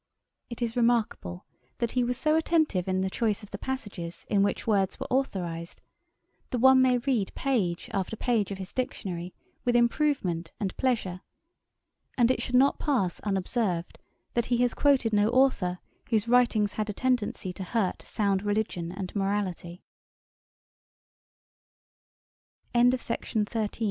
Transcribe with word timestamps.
It 0.49 0.63
is 0.63 0.75
remarkable, 0.75 1.45
that 1.77 1.91
he 1.91 2.03
was 2.03 2.17
so 2.17 2.35
attentive 2.35 2.87
in 2.87 3.01
the 3.01 3.09
choice 3.11 3.43
of 3.43 3.51
the 3.51 3.59
passages 3.59 4.25
in 4.31 4.41
which 4.41 4.65
words 4.65 4.99
were 4.99 5.05
authorised, 5.11 5.79
that 6.49 6.57
one 6.57 6.81
may 6.81 6.97
read 6.97 7.31
page 7.35 7.87
after 7.93 8.15
page 8.15 8.49
of 8.51 8.57
his 8.57 8.73
Dictionary 8.73 9.31
with 9.63 9.75
improvement 9.75 10.53
and 10.59 10.75
pleasure; 10.75 11.21
and 12.17 12.31
it 12.31 12.41
should 12.41 12.55
not 12.55 12.79
pass 12.79 13.19
unobserved, 13.19 13.99
that 14.33 14.47
he 14.47 14.57
has 14.63 14.73
quoted 14.73 15.13
no 15.13 15.29
authour 15.29 15.77
whose 16.09 16.27
writings 16.27 16.73
had 16.73 16.89
a 16.89 16.93
tendency 16.93 17.53
to 17.53 17.63
hurt 17.63 18.01
sound 18.01 18.41
religion 18.41 18.91
and 18.91 19.15
morality. 19.15 19.83
The 22.73 22.85
necessary 22.85 23.19
expe 23.45 23.79